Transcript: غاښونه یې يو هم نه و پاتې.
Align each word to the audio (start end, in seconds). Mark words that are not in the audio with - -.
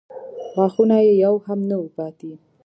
غاښونه 0.53 0.95
یې 1.05 1.13
يو 1.23 1.35
هم 1.45 1.59
نه 1.69 1.75
و 1.81 1.87
پاتې. 1.95 2.31